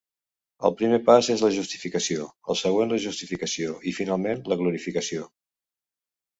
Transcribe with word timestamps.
El 0.69 0.71
primer 0.79 0.99
pas 1.09 1.29
és 1.33 1.43
la 1.47 1.51
justificació; 1.57 2.25
el 2.55 2.59
següent, 2.63 2.91
la 2.95 3.01
justificació 3.05 3.79
i, 3.93 3.97
finalment, 4.01 4.45
la 4.55 4.61
glorificació. 4.65 5.33